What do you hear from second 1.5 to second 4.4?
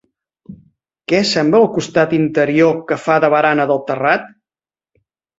el costat interior que fa de barana del terrat?